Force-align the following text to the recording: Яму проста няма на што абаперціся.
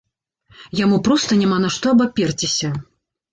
Яму 0.79 0.97
проста 1.07 1.37
няма 1.41 1.59
на 1.67 1.71
што 1.75 1.93
абаперціся. 1.97 2.73